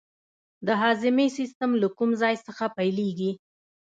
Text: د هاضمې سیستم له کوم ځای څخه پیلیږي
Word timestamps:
د 0.65 0.67
هاضمې 0.81 1.27
سیستم 1.37 1.71
له 1.81 1.87
کوم 1.97 2.09
ځای 2.21 2.35
څخه 2.47 2.65
پیلیږي 2.77 3.31